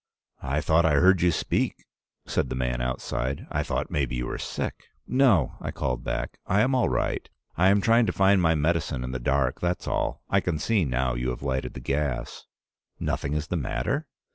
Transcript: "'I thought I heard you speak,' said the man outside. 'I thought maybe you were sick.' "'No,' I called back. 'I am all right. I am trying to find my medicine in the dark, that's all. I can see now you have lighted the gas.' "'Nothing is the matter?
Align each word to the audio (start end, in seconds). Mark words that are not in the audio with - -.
"'I 0.41 0.61
thought 0.61 0.83
I 0.83 0.93
heard 0.95 1.21
you 1.21 1.29
speak,' 1.31 1.85
said 2.25 2.49
the 2.49 2.55
man 2.55 2.81
outside. 2.81 3.45
'I 3.51 3.61
thought 3.61 3.91
maybe 3.91 4.15
you 4.15 4.25
were 4.25 4.39
sick.' 4.39 4.87
"'No,' 5.05 5.53
I 5.61 5.69
called 5.69 6.03
back. 6.03 6.39
'I 6.47 6.61
am 6.61 6.73
all 6.73 6.89
right. 6.89 7.29
I 7.55 7.69
am 7.69 7.81
trying 7.81 8.07
to 8.07 8.11
find 8.11 8.41
my 8.41 8.55
medicine 8.55 9.03
in 9.03 9.11
the 9.11 9.19
dark, 9.19 9.61
that's 9.61 9.87
all. 9.87 10.23
I 10.27 10.39
can 10.39 10.57
see 10.57 10.85
now 10.85 11.13
you 11.13 11.29
have 11.29 11.43
lighted 11.43 11.75
the 11.75 11.81
gas.' 11.81 12.47
"'Nothing 12.99 13.33
is 13.35 13.49
the 13.49 13.57
matter? 13.57 14.07